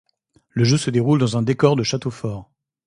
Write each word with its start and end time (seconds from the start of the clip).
Le 0.49 0.63
jeu 0.63 0.79
se 0.79 0.89
déroule 0.89 1.19
dans 1.19 1.37
un 1.37 1.43
décor 1.43 1.75
de 1.75 1.83
château 1.83 2.09
fort. 2.09 2.49